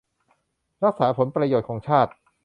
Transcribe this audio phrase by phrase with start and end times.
[0.83, 2.11] รักษาผลประโยชน์ของชาติ